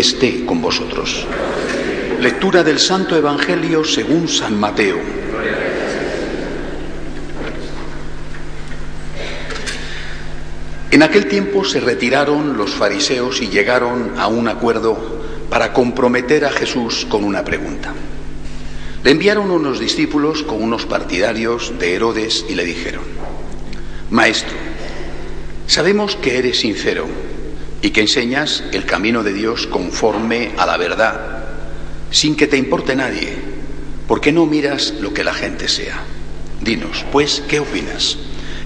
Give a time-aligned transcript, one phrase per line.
[0.00, 1.26] Esté con vosotros.
[2.22, 4.96] Lectura del Santo Evangelio según San Mateo.
[10.90, 15.20] En aquel tiempo se retiraron los fariseos y llegaron a un acuerdo
[15.50, 17.92] para comprometer a Jesús con una pregunta.
[19.04, 23.04] Le enviaron unos discípulos con unos partidarios de Herodes y le dijeron,
[24.08, 24.56] Maestro,
[25.66, 27.06] sabemos que eres sincero
[27.82, 31.44] y que enseñas el camino de Dios conforme a la verdad,
[32.10, 33.34] sin que te importe nadie,
[34.06, 36.02] ¿por qué no miras lo que la gente sea?
[36.60, 38.18] Dinos, pues, ¿qué opinas?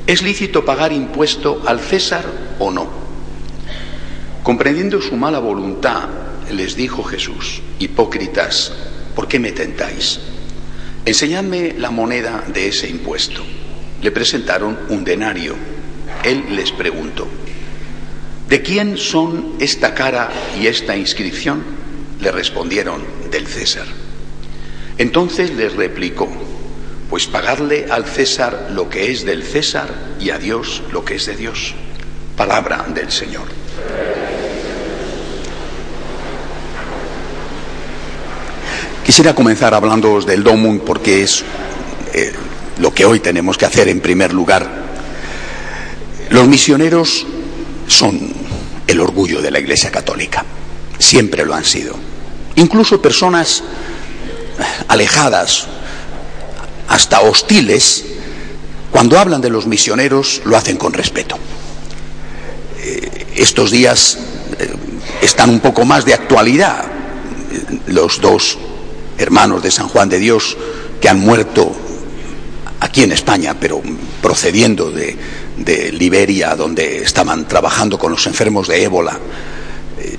[0.07, 2.25] ¿Es lícito pagar impuesto al César
[2.59, 2.89] o no?
[4.43, 6.09] Comprendiendo su mala voluntad,
[6.51, 8.73] les dijo Jesús, hipócritas,
[9.15, 10.21] ¿por qué me tentáis?
[11.07, 13.43] Enseñadme la moneda de ese impuesto.
[14.03, 15.55] Le presentaron un denario.
[16.23, 17.29] Él les preguntó,
[18.49, 21.63] ¿de quién son esta cara y esta inscripción?
[22.21, 23.87] Le respondieron, del César.
[24.97, 26.29] Entonces les replicó,
[27.11, 31.27] pues pagarle al César lo que es del César y a Dios lo que es
[31.27, 31.75] de Dios.
[32.37, 33.47] Palabra del Señor.
[39.05, 41.45] Quisiera comenzar hablándoos del Domum porque es
[42.15, 42.33] eh,
[42.79, 44.85] lo que hoy tenemos que hacer en primer lugar.
[46.31, 47.27] Los misioneros
[47.87, 48.33] son
[48.87, 50.45] el orgullo de la Iglesia Católica,
[50.99, 51.95] siempre lo han sido.
[52.57, 53.63] Incluso personas
[54.89, 55.67] alejadas,
[56.89, 58.05] hasta hostiles,
[58.91, 61.37] cuando hablan de los misioneros lo hacen con respeto.
[62.79, 64.19] Eh, estos días
[64.59, 64.73] eh,
[65.23, 66.85] están un poco más de actualidad.
[67.87, 68.59] Los dos
[69.19, 70.57] hermanos de San Juan de Dios
[71.01, 71.73] que han muerto
[72.81, 73.81] aquí en España, pero
[74.23, 75.17] procediendo de,
[75.57, 79.19] Liberia, donde estaban trabajando con los enfermos de ébola,
[79.99, 80.19] eh,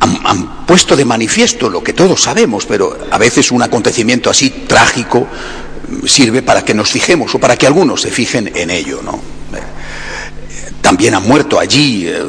[0.00, 5.26] han, puesto de manifiesto lo que todos sabemos, pero a veces un acontecimiento así trágico
[6.06, 9.20] sirve para que nos fijemos o para que algunos se fijen en ello, ¿no?
[10.80, 12.24] También ha muerto allí, eh,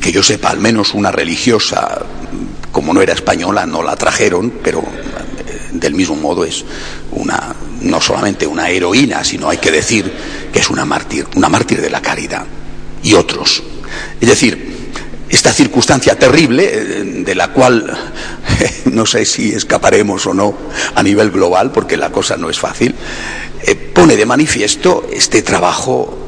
[0.00, 2.04] que yo sepa, al menos una religiosa,
[2.70, 4.84] como no era española, no la trajeron, pero
[5.80, 6.64] del mismo modo es
[7.12, 10.12] una, no solamente una heroína, sino hay que decir
[10.52, 12.44] que es una mártir, una mártir de la caridad.
[13.02, 13.62] Y otros.
[14.20, 14.78] Es decir,
[15.28, 18.12] esta circunstancia terrible, eh, de la cual
[18.86, 20.56] no sé si escaparemos o no
[20.94, 22.94] a nivel global, porque la cosa no es fácil,
[23.62, 26.18] eh, pone de manifiesto este trabajo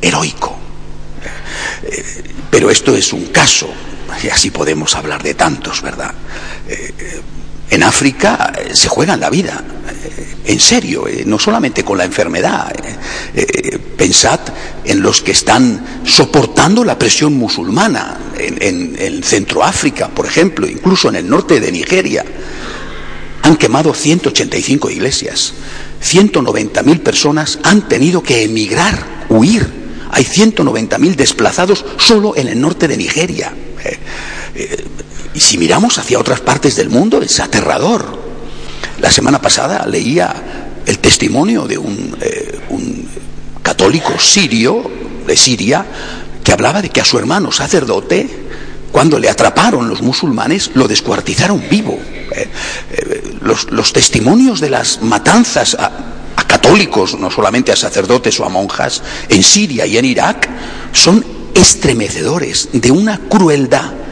[0.00, 0.56] heroico.
[1.84, 2.04] Eh,
[2.50, 3.68] pero esto es un caso,
[4.22, 6.14] y así podemos hablar de tantos, ¿verdad?
[7.70, 12.04] En África eh, se juegan la vida, eh, en serio, eh, no solamente con la
[12.04, 12.72] enfermedad.
[13.96, 14.40] Pensad
[14.84, 21.08] en los que están soportando la presión musulmana en, en, Centro África, por ejemplo, incluso
[21.08, 22.24] en el norte de Nigeria.
[23.42, 25.52] Han quemado 185 iglesias.
[26.02, 29.66] 190.000 personas han tenido que emigrar, huir.
[30.10, 33.52] Hay 190.000 desplazados solo en el norte de Nigeria.
[35.38, 38.04] Y si miramos hacia otras partes del mundo es aterrador.
[39.00, 40.34] La semana pasada leía
[40.84, 43.08] el testimonio de un, eh, un
[43.62, 44.82] católico sirio,
[45.24, 45.86] de Siria,
[46.42, 48.28] que hablaba de que a su hermano sacerdote,
[48.90, 51.96] cuando le atraparon los musulmanes, lo descuartizaron vivo.
[52.32, 52.48] Eh,
[52.90, 55.92] eh, los, testimonios de las matanzas a,
[56.48, 60.48] católicos, no solamente a sacerdotes o a monjas, en Siria y en Irak,
[60.92, 61.24] son
[61.54, 64.07] estremecedores de una crueldad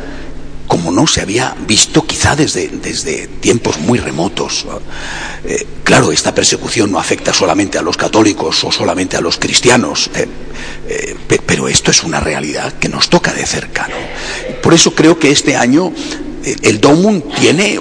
[0.67, 4.67] como no se había visto quizá desde, desde tiempos muy remotos.
[5.45, 10.11] Eh, claro, esta persecución no afecta solamente a los católicos o solamente a los cristianos,
[10.15, 10.27] eh,
[10.89, 13.89] eh, pero esto es una realidad que nos toca de cerca.
[14.63, 15.93] Por eso creo que este año
[16.63, 17.81] el Domum tiene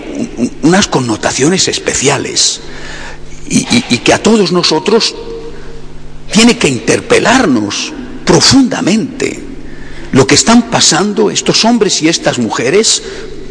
[0.64, 2.62] unas connotaciones especiales
[3.48, 5.16] y que a todos nosotros
[6.32, 7.94] tiene que interpelarnos
[8.26, 9.45] profundamente
[10.16, 13.04] lo que están pasando estos hombres y estas mujeres,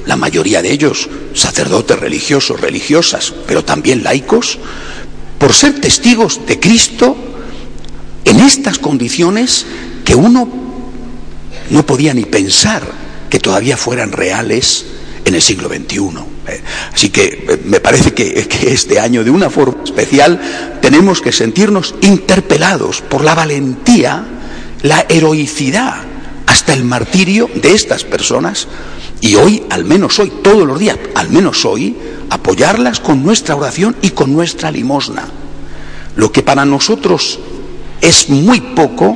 [0.06, 4.58] la mayoría de ellos sacerdotes religiosos, religiosas, pero también laicos,
[5.38, 7.18] por ser testigos de Cristo
[8.24, 9.66] en estas condiciones
[10.06, 10.48] que uno
[11.68, 12.82] no podía ni pensar
[13.28, 14.86] que todavía fueran reales
[15.26, 15.98] en el siglo XXI.
[16.48, 16.62] Eh,
[16.94, 21.30] así que eh, me parece que, que, este año, de una forma especial, tenemos que
[21.30, 24.24] sentirnos interpelados por la valentía,
[24.80, 26.13] la heroicidad
[26.64, 28.66] hasta el martirio de estas personas
[29.20, 31.94] y hoy, al menos hoy, todos los días, al menos hoy,
[32.30, 35.28] apoyarlas con nuestra oración y con nuestra limosna.
[36.16, 37.38] Lo que para nosotros
[38.00, 39.14] es muy poco,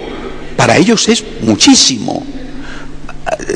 [0.58, 2.22] para ellos es muchísimo.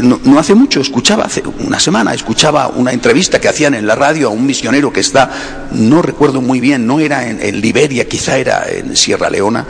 [0.03, 3.95] no, no, hace mucho escuchaba, hace una semana, escuchaba una entrevista que hacían en la
[3.95, 8.39] radio a un misionero que está, no recuerdo muy bien, no era en Liberia, quizá
[8.39, 9.67] era en Sierra Leona,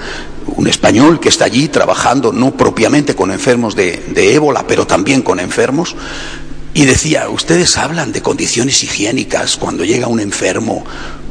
[0.47, 5.23] un español que está allí trabajando no propiamente con enfermos de, de ébola, pero también
[5.23, 5.97] con enfermos,
[6.75, 10.85] y decía, ustedes hablan de condiciones higiénicas cuando llega un enfermo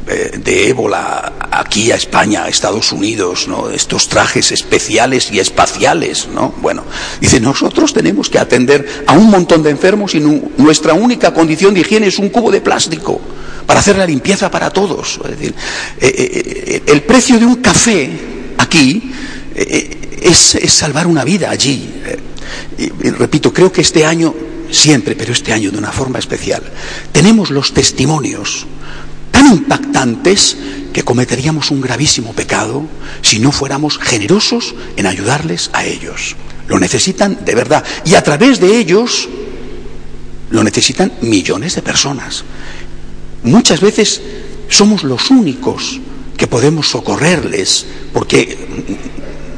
[0.06, 3.70] eh, de ébola aquí a España, a Estados Unidos, ¿no?
[3.70, 6.54] estos trajes especiales y espaciales, ¿no?
[6.60, 6.82] Bueno,
[7.20, 11.74] dice, nosotros tenemos que atender a un montón de enfermos y nu nuestra única condición
[11.74, 13.20] de higiene es un cubo de plástico
[13.66, 15.20] para hacer la limpieza para todos.
[15.22, 15.54] Es decir,
[16.00, 18.31] eh, eh, el precio de un café
[18.72, 19.02] aquí
[19.54, 21.90] es, es, salvar una vida allí.
[22.78, 24.34] Y, repito, creo que este año
[24.70, 26.62] siempre, pero este año de una forma especial,
[27.12, 28.66] tenemos los testimonios
[29.30, 30.56] tan impactantes
[30.92, 32.86] que cometeríamos un gravísimo pecado
[33.20, 36.36] si no fuéramos generosos en ayudarles a ellos.
[36.66, 37.84] Lo necesitan de verdad.
[38.06, 39.28] Y a través de ellos
[40.50, 42.44] lo necesitan millones de personas.
[43.42, 44.22] Muchas veces
[44.68, 46.00] somos los únicos
[46.42, 48.58] que podemos socorrerles porque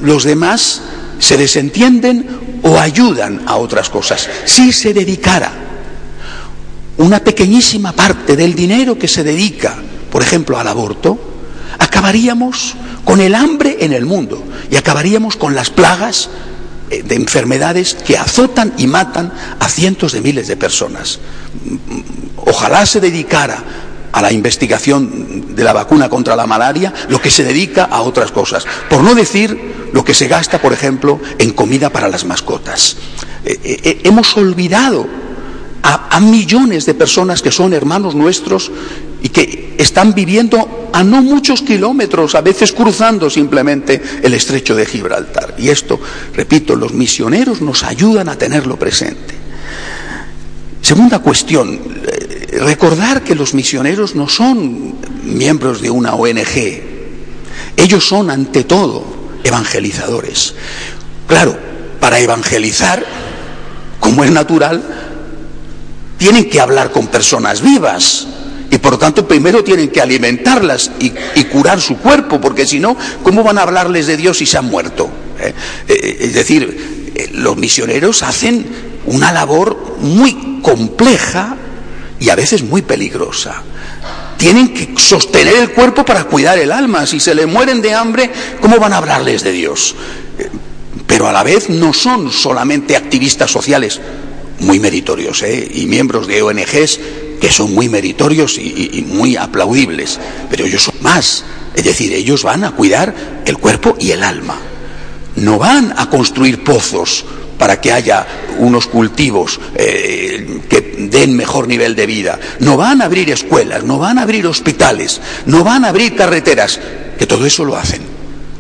[0.02, 0.82] los demás
[1.18, 4.28] se desentienden o ayudan a otras cosas.
[4.44, 5.50] Si se dedicara
[6.98, 9.78] una pequeñísima parte del dinero que se dedica,
[10.12, 11.18] por ejemplo, al aborto,
[11.78, 16.28] acabaríamos con el hambre en el mundo y acabaríamos con las plagas
[16.90, 21.18] eh, de enfermedades que azotan y matan a cientos de miles de personas.
[22.44, 23.64] Ojalá se dedicara
[24.14, 28.30] a la investigación de la vacuna contra la malaria lo que se dedica a otras
[28.30, 28.64] cosas.
[28.88, 32.96] Por no decir lo que se gasta, por ejemplo, en comida para las mascotas.
[33.44, 35.06] Eh, eh, hemos olvidado
[35.82, 38.70] a, millones de personas que son hermanos nuestros
[39.20, 44.86] y que están viviendo a no muchos kilómetros, a veces cruzando simplemente el estrecho de
[44.86, 45.56] Gibraltar.
[45.58, 45.98] Y esto,
[46.34, 49.34] repito, los misioneros nos ayudan a tenerlo presente.
[50.84, 51.80] Segunda cuestión,
[52.60, 56.82] recordar que los misioneros no son miembros de una ONG,
[57.76, 59.04] ellos son ante todo
[59.42, 60.54] evangelizadores.
[61.26, 61.56] Claro,
[62.00, 63.04] para evangelizar,
[64.00, 64.82] como es natural,
[66.18, 68.26] tienen que hablar con personas vivas
[68.70, 71.10] y por lo tanto primero tienen que alimentarlas y,
[71.44, 74.66] curar su cuerpo, porque si no, ¿cómo van a hablarles de Dios si se han
[74.66, 75.08] muerto?
[75.38, 75.54] ¿Eh?
[75.88, 78.66] Eh, es decir, eh, los misioneros hacen
[79.06, 81.56] una labor muy compleja
[82.24, 83.62] y a veces muy peligrosa.
[84.38, 87.06] Tienen que sostener el cuerpo para cuidar el alma.
[87.06, 88.30] Si se le mueren de hambre,
[88.62, 89.94] ¿cómo van a hablarles de Dios?
[91.06, 94.00] Pero a la vez no son solamente activistas sociales,
[94.60, 95.70] muy meritorios, ¿eh?
[95.74, 97.00] y miembros de ONGs
[97.42, 100.18] que son muy meritorios y, y, muy aplaudibles,
[100.48, 101.44] pero ellos son más.
[101.74, 104.56] Es decir, ellos van a cuidar el cuerpo y el alma.
[105.36, 107.26] No van a construir pozos
[107.58, 108.26] para que haya
[108.58, 112.38] unos cultivos eh, que den mejor nivel de vida.
[112.60, 116.80] No van a abrir escuelas, no van a abrir hospitales, no van a abrir carreteras,
[117.18, 118.02] que todo eso lo hacen.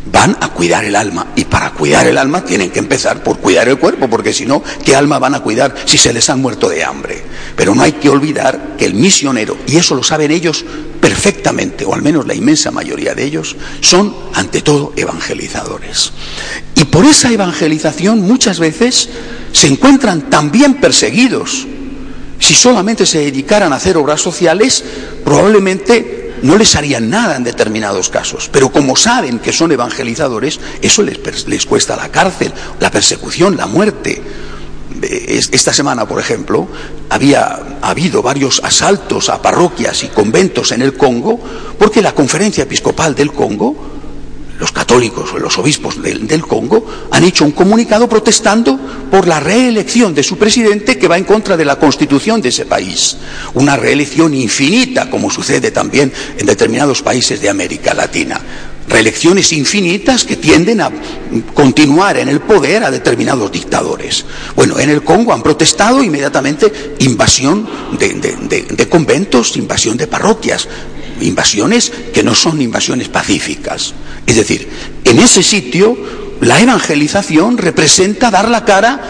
[0.06, 3.68] Van a cuidar el alma y para cuidar el alma tienen que empezar por cuidar
[3.68, 6.68] el cuerpo, porque si no, ¿qué alma van a cuidar si se les han muerto
[6.68, 7.20] de hambre?
[7.56, 10.64] Pero no hay que olvidar que el misionero, y eso lo saben ellos
[11.04, 16.12] perfectamente, o al menos la inmensa mayoría de ellos, son ante todo evangelizadores.
[16.76, 19.10] Y por esa evangelización muchas veces
[19.52, 21.66] se encuentran también perseguidos.
[22.38, 24.82] Si solamente se dedicaran a hacer obras sociales,
[25.22, 28.48] probablemente no les harían nada en determinados casos.
[28.50, 33.66] Pero como saben que son evangelizadores, eso les, les cuesta la cárcel, la persecución, la
[33.66, 34.22] muerte.
[35.02, 36.68] Esta semana, por ejemplo,
[37.10, 41.40] había habido varios asaltos a parroquias y conventos en el Congo
[41.78, 43.94] porque la conferencia episcopal del Congo
[44.58, 48.78] los católicos o los obispos del, del, Congo han hecho un comunicado protestando
[49.10, 52.64] por la reelección de su presidente que va en contra de la constitución de ese
[52.64, 53.16] país.
[53.54, 58.40] Una reelección infinita, como sucede también en determinados países de América Latina.
[58.88, 60.90] Reelecciones infinitas que tienden a
[61.54, 64.24] continuar en el poder a determinados dictadores.
[64.54, 67.66] Bueno, en el Congo han protestado inmediatamente invasión
[67.98, 70.68] de, conventos, invasión de parroquias,
[71.20, 73.94] invasiones que no son invasiones pacíficas.
[74.26, 74.68] Es decir,
[75.04, 75.96] en ese sitio
[76.40, 79.00] la evangelización representa dar la cara,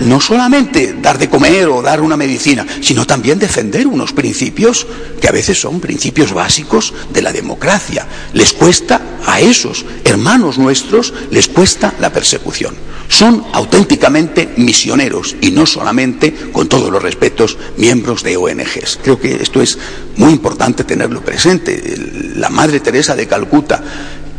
[0.00, 4.86] no solamente dar de comer o dar una medicina, sino también defender unos principios
[5.20, 8.06] que a veces son principios básicos de la democracia.
[8.32, 12.74] Les cuesta a esos hermanos nuestros, les cuesta la persecución.
[13.08, 18.98] Son auténticamente misioneros y no solamente, con todos los respetos, miembros de ONGs.
[19.02, 19.78] Creo que esto es
[20.16, 21.96] muy importante tenerlo presente.
[22.34, 23.82] La Madre Teresa de Calcuta,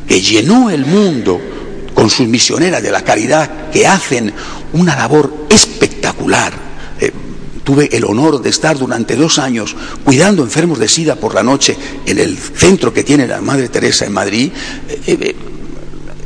[0.08, 1.40] que llenó el mundo
[1.98, 4.32] con sus misioneras de la caridad que hacen
[4.74, 6.54] una labor espectacular.
[7.02, 7.12] Eh,
[7.64, 11.76] tuve el honor de estar durante dos años cuidando enfermos de SIDA por la noche
[12.06, 14.52] en el centro que tiene la Madre Teresa en Madrid.
[14.88, 15.36] Eh, eh,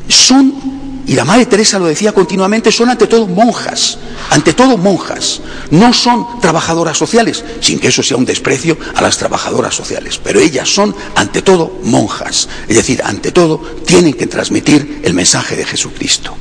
[0.10, 3.98] son y la Madre Teresa lo decía continuamente, son ante todo monjas,
[4.30, 5.42] ante todo monjas,
[5.72, 10.40] no son trabajadoras sociales, sin que eso sea un desprecio a las trabajadoras sociales, pero
[10.40, 15.66] ellas son ante todo monjas, es decir, ante todo tienen que transmitir el mensaje de
[15.66, 16.36] Jesucristo.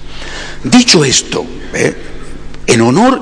[0.62, 1.96] Dicho esto, ¿eh?
[2.66, 3.20] en honor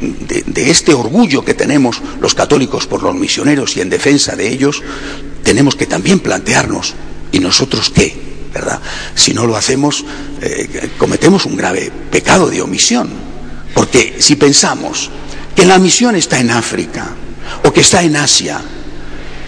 [0.00, 4.48] de, de, este orgullo que tenemos los católicos por los misioneros y en defensa de
[4.48, 4.82] ellos,
[5.42, 6.94] tenemos que también plantearnos,
[7.32, 8.29] ¿y nosotros qué?
[8.52, 8.80] ¿Verdad?
[9.14, 10.04] Si no lo hacemos,
[10.40, 13.08] eh, cometemos un grave pecado de omisión.
[13.74, 15.10] Porque si pensamos
[15.54, 17.08] que la misión está en África
[17.64, 18.60] o que está en Asia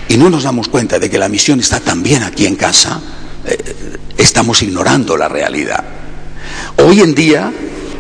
[0.09, 3.00] y no nos damos cuenta de que la misión está también aquí en casa,
[3.44, 5.85] eh, estamos ignorando la realidad.
[6.76, 7.52] Hoy en día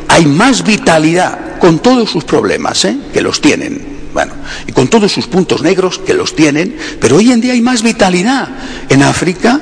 [0.08, 2.96] hay más vitalidad con todos sus problemas, ¿eh?
[3.12, 4.34] que los tienen, bueno,
[4.66, 7.82] y con todos sus puntos negros que los tienen, pero hoy en día hay más
[7.82, 8.48] vitalidad
[8.88, 9.60] en África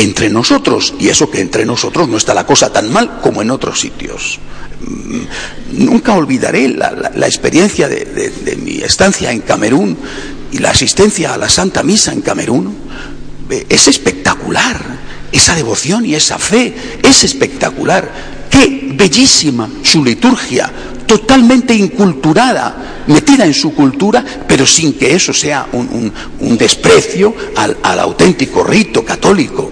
[0.00, 3.50] entre nosotros, y eso que entre nosotros no está la cosa tan mal como en
[3.50, 4.38] otros sitios.
[4.80, 9.96] Mm, nunca olvidaré la, experiencia de, mi estancia en Camerún
[10.52, 12.74] y la asistencia a la Santa Misa en Camerún.
[13.68, 14.80] Es espectacular
[15.32, 18.48] esa devoción y esa fe, es espectacular.
[18.50, 20.72] Qué bellísima su liturgia,
[21.06, 28.64] totalmente inculturada, metida en su cultura, pero sin que eso sea un, desprecio al, auténtico
[28.64, 29.69] rito católico.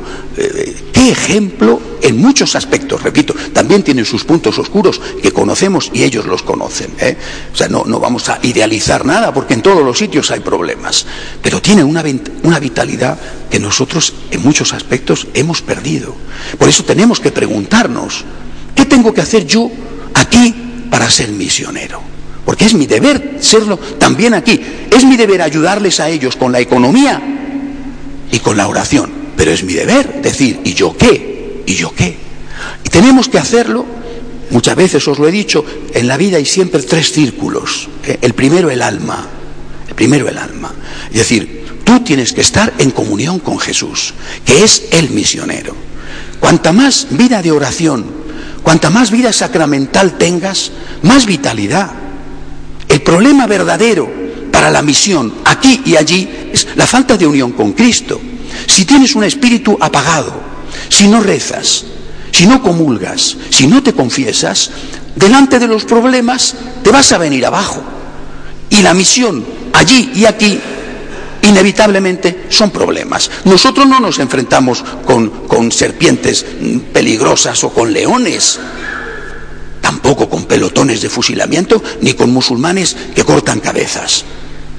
[1.09, 6.43] Ejemplo en muchos aspectos, repito, también tienen sus puntos oscuros que conocemos y ellos los
[6.43, 6.91] conocen.
[7.01, 7.17] ¿eh?
[7.53, 11.07] O sea, no, no, vamos a idealizar nada porque en todos los sitios hay problemas,
[11.43, 12.05] pero tiene una,
[12.43, 13.19] una vitalidad
[13.51, 16.15] que nosotros en muchos aspectos hemos perdido.
[16.59, 18.25] Por eso tenemos que preguntarnos,
[18.75, 19.71] ¿qué tengo que hacer yo
[20.15, 20.55] aquí
[20.91, 22.01] para ser misionero.
[22.45, 24.61] Porque es mi deber serlo también aquí.
[24.91, 27.21] Es mi deber ayudarles a ellos con la economía
[28.33, 29.18] y con la oración.
[29.39, 31.63] Pero es mi deber decir, ¿y yo qué?
[31.65, 32.15] ¿Y yo qué?
[32.85, 33.87] Y tenemos que hacerlo,
[34.51, 35.65] muchas veces os lo he dicho,
[35.95, 37.89] en la vida hay siempre tres círculos.
[38.21, 39.27] El primero el alma.
[39.89, 40.75] El primero el alma.
[41.11, 44.13] Es decir, tú tienes que estar en comunión con Jesús,
[44.45, 45.75] que es el misionero.
[46.39, 48.19] Cuanta más vida de oración,
[48.69, 51.91] Cuanta más vida sacramental tengas, más vitalidad.
[52.87, 54.11] El problema verdadero
[54.53, 58.21] para la misión aquí y allí es la falta de unión con Cristo.
[58.67, 60.33] Si tienes un espíritu apagado,
[60.89, 61.85] si no rezas,
[62.33, 64.71] si no comulgas, si no te confiesas,
[65.15, 67.83] delante de los problemas te vas a venir abajo.
[68.71, 70.61] Y la misión allí y aquí
[71.43, 73.31] inevitablemente son problemas.
[73.45, 76.45] Nosotros no nos enfrentamos con, con, serpientes
[76.93, 78.59] peligrosas o con leones,
[79.81, 84.25] tampoco con pelotones de fusilamiento, ni con musulmanes que cortan cabezas.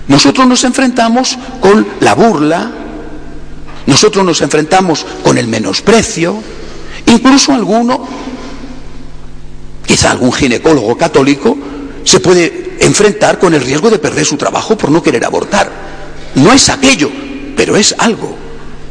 [0.07, 2.71] Nosotros nos enfrentamos con la burla,
[3.85, 6.41] nosotros nos enfrentamos con el menosprecio,
[7.07, 8.07] incluso alguno,
[9.85, 11.57] quizá algún ginecólogo católico,
[12.03, 15.71] se puede enfrentar con el riesgo de perder su trabajo por no querer abortar.
[16.35, 17.09] No es aquello,
[17.55, 18.35] pero es algo.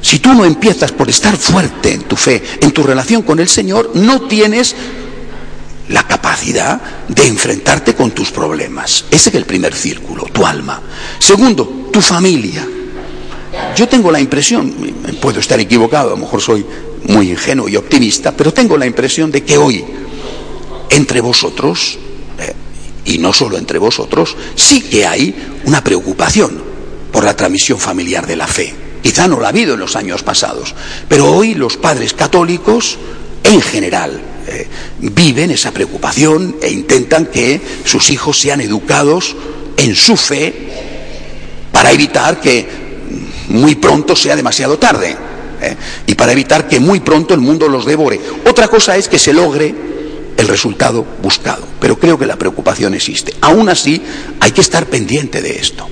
[0.00, 3.48] Si tú no empiezas por estar fuerte en tu fe, en tu relación con el
[3.48, 4.74] Señor, no tienes
[5.88, 9.04] la capacidad de enfrentarte con tus problemas.
[9.10, 10.80] Ese es el primer círculo, tu alma.
[11.18, 12.66] Segundo, tu familia.
[13.76, 14.74] Yo tengo la impresión,
[15.20, 16.64] puedo estar equivocado, a lo mejor soy
[17.04, 19.84] muy ingenuo y optimista, pero tengo la impresión de que hoy,
[20.90, 21.98] entre vosotros,
[22.38, 22.54] eh,
[23.04, 25.34] y no solo entre vosotros, sí que hay
[25.64, 26.60] una preocupación
[27.12, 28.74] por la transmisión familiar de la fe.
[29.02, 30.74] Quizá no la ha habido en los años pasados,
[31.08, 32.98] pero hoy los padres católicos,
[33.44, 34.66] en general, eh,
[34.98, 39.36] viven esa preocupación e intentan que sus hijos sean educados
[39.76, 40.52] en su fe
[41.70, 42.87] para evitar que
[43.48, 45.16] muy pronto sea demasiado tarde
[45.60, 45.76] eh,
[46.06, 48.20] y para evitar que muy pronto el mundo los devore.
[48.48, 49.74] Otra cosa es que se logre
[50.36, 53.34] el resultado buscado, pero creo que la preocupación existe.
[53.40, 54.00] Aún así,
[54.40, 55.88] hay que estar pendiente de esto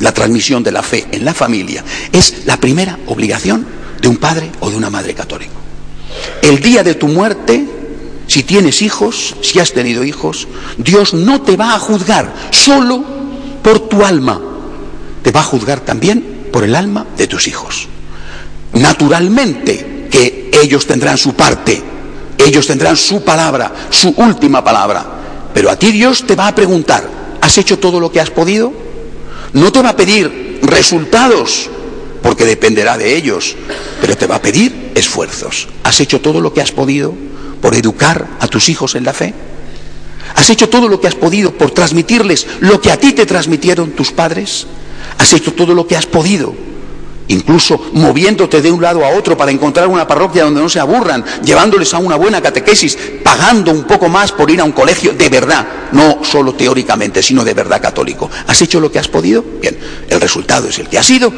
[0.00, 3.66] la transmisión de la fe en la familia es la primera obligación
[4.00, 5.52] de un padre o de una madre católico.
[6.42, 7.66] El día de tu muerte,
[8.26, 13.04] si tienes hijos, si has tenido hijos, Dios no te va a juzgar solo
[13.62, 14.40] por tu alma,
[15.22, 17.88] te va a juzgar también por el alma de tus hijos.
[18.72, 21.82] Naturalmente que ellos tendrán su parte,
[22.38, 25.04] ellos tendrán su palabra, su última palabra,
[25.52, 27.08] pero a ti Dios te va a preguntar,
[27.40, 28.72] ¿has hecho todo lo que has podido?
[29.52, 31.68] No te va a pedir resultados,
[32.22, 33.56] porque dependerá de ellos,
[34.00, 35.68] pero te va a pedir esfuerzos.
[35.82, 37.14] ¿Has hecho todo lo que has podido
[37.60, 39.34] por educar a tus hijos en la fe?
[40.36, 43.90] ¿Has hecho todo lo que has podido por transmitirles lo que a ti te transmitieron
[43.90, 44.66] tus padres?
[45.20, 46.54] ¿Has hecho todo lo que has podido
[47.28, 51.24] incluso moviéndote de un lado a otro para encontrar una parroquia donde no se aburran,
[51.44, 55.28] llevándoles a una buena catequesis, pagando un poco más por ir a un colegio de
[55.28, 58.28] verdad, no solo teóricamente, sino de verdad católico.
[58.48, 59.44] ¿Has hecho lo que has podido?
[59.60, 61.32] Bien, el resultado es el que ha sido,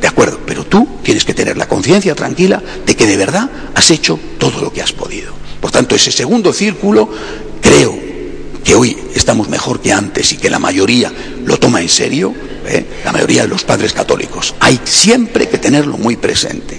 [0.00, 3.90] de acuerdo, pero tú tienes que tener la conciencia tranquila de que de verdad has
[3.90, 5.32] hecho todo lo que has podido.
[5.60, 7.08] Por tanto, ese segundo círculo
[7.60, 8.05] creo
[8.66, 11.12] que hoy estamos mejor que antes y que la mayoría
[11.44, 12.34] lo toma en serio,
[12.66, 12.84] ¿eh?
[13.04, 14.56] la mayoría de los padres católicos.
[14.58, 16.76] Hay siempre que tenerlo muy presente.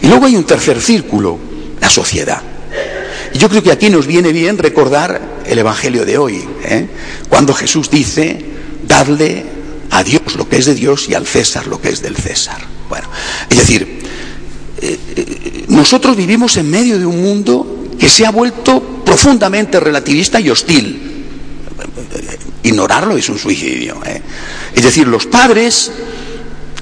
[0.00, 1.36] Y luego hay un tercer círculo,
[1.80, 2.40] la sociedad.
[3.34, 6.86] Y yo creo que aquí nos viene bien recordar el Evangelio de hoy, ¿eh?
[7.28, 8.44] cuando Jesús dice,
[8.86, 9.44] dadle
[9.90, 12.60] a Dios lo que es de Dios y al César lo que es del César.
[12.88, 13.08] Bueno,
[13.50, 13.98] es decir,
[14.80, 20.50] eh, nosotros vivimos en medio de un mundo que se ha vuelto profundamente relativista y
[20.50, 21.05] hostil
[22.66, 24.00] ignorarlo es un suicidio.
[24.04, 24.20] ¿eh?
[24.74, 25.90] Es decir, los padres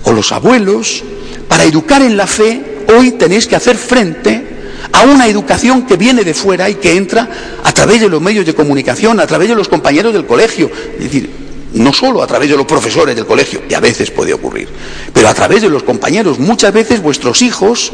[0.05, 1.03] o los abuelos,
[1.49, 4.55] para educar en la fe, hoy tenéis que hacer frente
[4.93, 7.29] a una educación que viene de fuera y que entra
[7.63, 10.71] a través de los medios de comunicación, a través de los compañeros del colegio.
[10.99, 11.31] Es decir,
[11.75, 14.69] no solo a través de los profesores del colegio, que a veces puede ocurrir,
[15.13, 16.39] pero a través de los compañeros.
[16.39, 17.93] Muchas veces vuestros hijos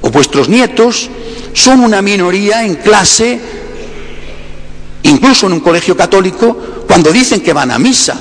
[0.00, 1.10] o vuestros nietos
[1.52, 3.40] son una minoría en clase
[5.02, 8.18] incluso en un colegio católico, cuando dicen que van a misa.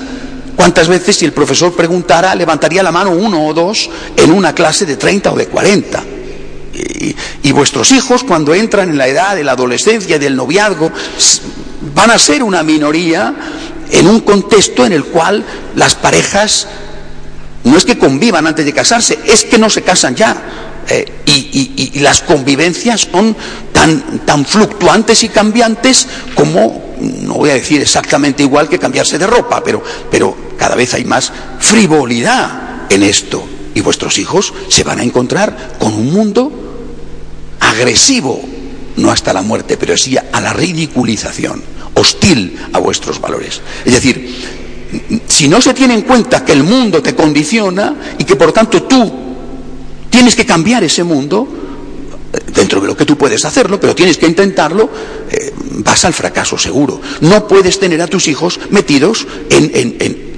[0.56, 4.86] ¿Cuántas veces si el profesor preguntara, levantaría la mano uno o dos en una clase
[4.86, 6.04] de 30 o de 40?
[7.44, 10.92] Y, vuestros hijos, cuando entran en la edad de la adolescencia y del noviazgo,
[11.96, 13.34] van a ser una minoría
[13.92, 15.44] en un contexto en el cual
[15.76, 16.68] las parejas
[17.64, 20.36] no es que convivan antes de casarse, es que no se casan ya.
[20.90, 23.36] Eh, y, las convivencias son
[24.26, 29.64] tan, fluctuantes y cambiantes como, no voy a decir exactamente igual que cambiarse de ropa,
[29.64, 33.44] pero, pero cada vez hay más frivolidad en esto.
[33.74, 36.52] Y vuestros hijos se van a encontrar con un mundo
[37.60, 38.42] agresivo,
[38.98, 41.64] no hasta la muerte, pero sí a la ridiculización,
[41.94, 43.62] hostil a vuestros valores.
[43.86, 44.60] Es decir,
[45.28, 48.84] si no se tiene en cuenta que el mundo te condiciona y que por tanto
[48.84, 49.30] tú
[50.10, 51.48] Tienes que cambiar ese mundo
[52.54, 54.90] dentro de lo que tú puedes hacerlo, pero tienes que intentarlo,
[55.30, 57.02] eh, vas al fracaso seguro.
[57.22, 60.30] No puedes tener a tus hijos metidos en, en,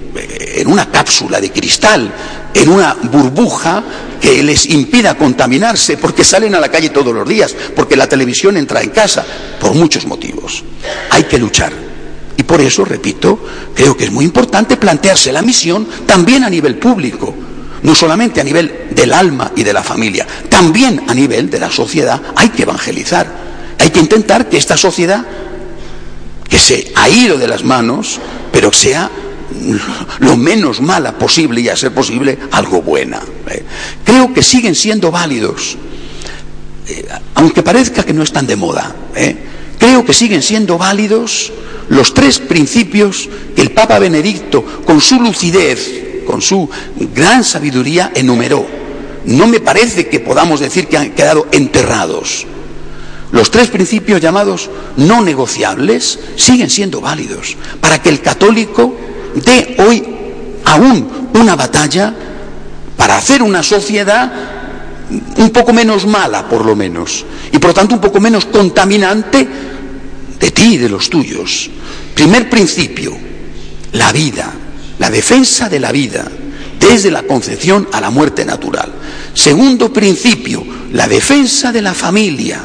[0.68, 2.12] una cápsula de cristal,
[2.54, 3.84] en una burbuja
[4.22, 8.58] que les impida contaminarse, porque salen a la calle todos los días, porque la televisión
[8.58, 9.26] entra en casa,
[9.60, 10.64] por muchos motivos.
[11.10, 11.74] Hay que luchar.
[12.38, 13.40] Y por eso, repito,
[13.74, 17.36] creo que es muy importante plantearse la misión también a nivel público
[17.84, 21.72] no solamente a nivel del alma y de la familia, también a nivel de la
[21.72, 23.52] sociedad hay que evangelizar.
[23.80, 25.26] Hay que intentar que esta sociedad,
[26.48, 28.20] que se ha ido de las manos,
[28.52, 29.10] pero sea
[30.20, 33.22] lo menos mala posible y a ser posible algo buena.
[33.50, 33.64] ¿eh?
[34.04, 35.78] Creo que siguen siendo válidos,
[36.88, 38.96] eh, aunque parezca que no están de moda.
[39.16, 39.36] ¿eh?
[39.80, 41.52] Creo que siguen siendo válidos
[41.90, 46.01] los tres principios que el Papa Benedicto, con su lucidez,
[46.32, 46.70] con su
[47.14, 48.66] gran sabiduría, enumeró.
[49.26, 52.48] No me parece que podamos decir que han quedado enterrados.
[53.34, 58.96] Los tres principios llamados no negociables siguen siendo válidos para que el católico
[59.46, 60.04] dé hoy
[60.64, 62.14] aún una batalla
[62.96, 64.32] para hacer una sociedad
[65.36, 69.46] un poco menos mala, por lo menos, y por lo tanto un poco menos contaminante
[70.40, 71.70] de ti y de los tuyos.
[72.16, 73.18] Primer principio,
[73.92, 74.54] la vida
[75.02, 76.24] la defensa de la vida
[76.80, 78.94] desde la concepción a la muerte natural.
[79.34, 82.62] Segundo principio, la defensa de la familia.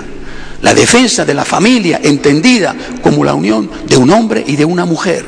[0.61, 4.85] La defensa de la familia entendida como la unión de un hombre y de una
[4.85, 5.25] mujer.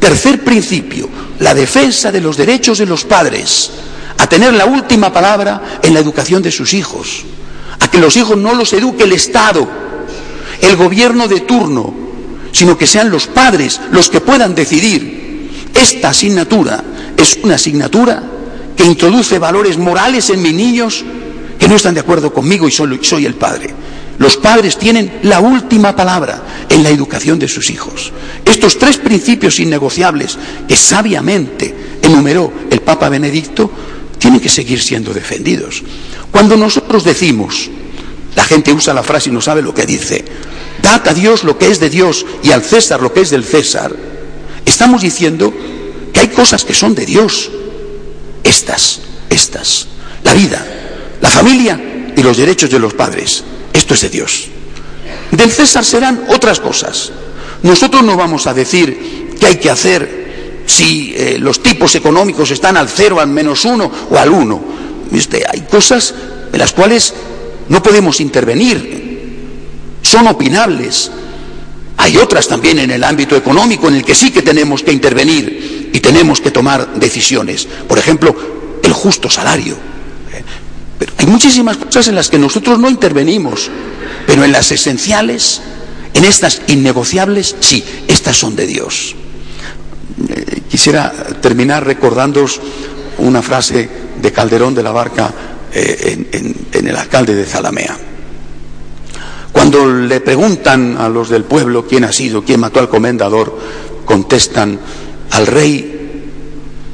[0.00, 1.08] Tercer principio,
[1.38, 3.70] la defensa de los derechos de los padres
[4.18, 7.24] a tener la última palabra en la educación de sus hijos,
[7.78, 9.68] a que los hijos no los eduque el Estado,
[10.60, 11.94] el gobierno de turno,
[12.50, 15.20] sino que sean los padres los que puedan decidir
[15.80, 16.82] esta asignatura
[17.16, 18.22] es una asignatura
[18.76, 21.04] que introduce valores morales en mis niños
[21.58, 23.70] que no están de acuerdo conmigo y soy, soy el padre.
[24.18, 28.12] Los padres tienen la última palabra en la educación de sus hijos.
[28.44, 30.38] Estos tres principios innegociables
[30.68, 33.70] que sabiamente enumeró el Papa Benedicto
[34.18, 35.82] tienen que seguir siendo defendidos.
[36.30, 37.70] Cuando nosotros decimos,
[38.36, 40.24] la gente usa la frase y no sabe lo que dice,
[40.82, 43.44] dad a Dios lo que es de Dios y al César lo que es del
[43.44, 43.96] César,
[44.64, 45.52] Estamos diciendo
[46.12, 47.50] que hay cosas que son de Dios.
[48.42, 49.86] Estas, estas.
[50.24, 50.64] La vida,
[51.20, 53.44] la familia y los derechos de los padres.
[53.72, 54.46] Esto es de Dios.
[55.30, 57.12] Del César serán otras cosas.
[57.62, 62.76] Nosotros no vamos a decir qué hay que hacer si eh, los tipos económicos están
[62.76, 64.62] al cero, al menos uno o al uno.
[65.52, 66.14] hay cosas
[66.52, 67.12] en las cuales
[67.68, 71.10] no podemos intervenir, son opinables.
[72.00, 75.90] Hay otras también en el ámbito económico en el que sí que tenemos que intervenir
[75.92, 77.68] y tenemos que tomar decisiones.
[77.86, 78.34] Por ejemplo,
[78.82, 79.76] el justo salario.
[80.98, 83.70] Pero hay muchísimas cosas en las que nosotros no intervenimos,
[84.26, 85.60] pero en las esenciales,
[86.14, 89.14] en estas innegociables, sí, estas son de Dios.
[90.26, 92.62] Eh, quisiera terminar recordándoos
[93.18, 93.90] una frase
[94.22, 95.34] de Calderón de la Barca
[95.70, 98.09] eh, en, el alcalde de Zalamea.
[99.52, 103.58] Cuando le preguntan a los del pueblo quién ha sido, quién mató al comendador,
[104.04, 104.78] contestan
[105.30, 106.24] al rey,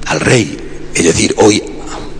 [0.07, 1.63] al rey, es decir, hoy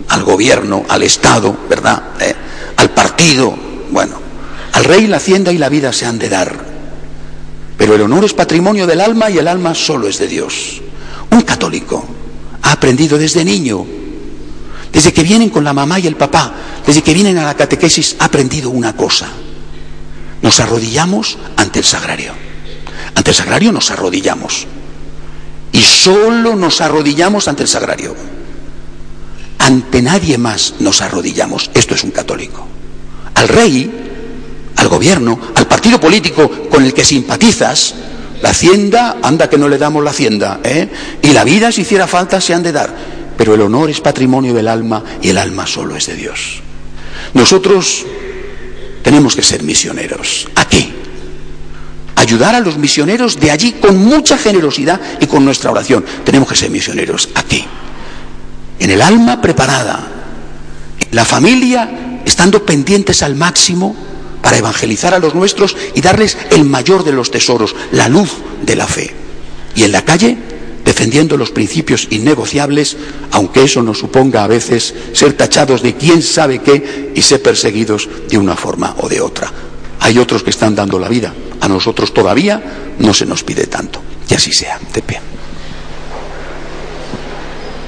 [0.09, 2.03] al gobierno, al Estado, ¿verdad?
[2.19, 2.33] Eh,
[2.77, 3.55] al partido,
[3.91, 4.19] bueno,
[4.73, 6.55] al rey la hacienda y la vida se han de dar.
[7.77, 10.81] Pero el honor es patrimonio del alma y el alma solo es de Dios.
[11.31, 12.05] Un católico
[12.61, 13.85] ha aprendido desde niño
[14.91, 16.51] desde que vienen con la mamá y el papá,
[16.85, 19.27] desde que vienen a la catequesis, ha aprendido una cosa.
[20.41, 22.33] Nos arrodillamos ante el sagrario.
[23.15, 24.67] Ante el sagrario nos arrodillamos.
[25.71, 28.15] Y solo nos arrodillamos ante el sagrario.
[29.59, 31.69] Ante nadie más nos arrodillamos.
[31.73, 32.67] Esto es un católico.
[33.35, 33.91] Al rey,
[34.75, 37.95] al gobierno, al partido político con el que simpatizas,
[38.41, 40.89] la hacienda, anda que no le damos la hacienda, ¿eh?
[41.23, 42.95] y la vida, si hiciera falta, se han de dar
[43.37, 46.61] pero el honor es patrimonio del alma y el alma solo es de Dios.
[47.33, 48.05] Nosotros
[49.03, 50.47] tenemos que ser misioneros.
[50.55, 50.89] ¿A qué?
[52.15, 56.03] Ayudar a los misioneros de allí con mucha generosidad y con nuestra oración.
[56.23, 57.29] Tenemos que ser misioneros.
[57.35, 57.63] ¿A qué?
[58.79, 60.07] En el alma preparada,
[61.11, 63.95] la familia estando pendientes al máximo
[64.41, 68.31] para evangelizar a los nuestros y darles el mayor de los tesoros, la luz
[68.61, 69.13] de la fe.
[69.75, 70.37] Y en la calle
[70.97, 72.97] defendiendo los principios innegociables,
[73.29, 78.09] aunque eso nos suponga a veces ser tachados de quién sabe qué y ser perseguidos
[78.27, 79.51] de una forma o de otra.
[79.99, 84.01] Hay otros que están dando la vida, a nosotros todavía no se nos pide tanto.
[84.27, 85.21] Y así sea, de pie.